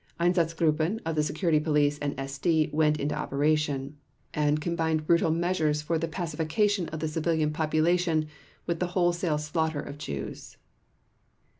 Einsatzgruppen 0.19 0.99
of 1.05 1.13
the 1.13 1.21
Security 1.21 1.59
Police 1.59 1.99
and 1.99 2.17
SD 2.17 2.73
went 2.73 2.99
into 2.99 3.13
operation, 3.13 3.97
and 4.33 4.59
combined 4.59 5.05
brutal 5.05 5.29
measures 5.29 5.83
for 5.83 5.99
the 5.99 6.07
pacification 6.07 6.89
of 6.89 7.01
the 7.01 7.07
civilian 7.07 7.53
population 7.53 8.25
with 8.65 8.79
the 8.79 8.87
wholesale 8.97 9.37
slaughter 9.37 9.79
of 9.79 9.99
Jews. 9.99 10.57